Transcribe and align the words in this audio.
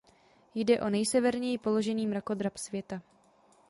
Jde 0.55 0.79
o 0.81 0.89
nejseverněji 0.89 1.57
položený 1.57 2.07
mrakodrap 2.07 2.57
světa. 2.57 3.01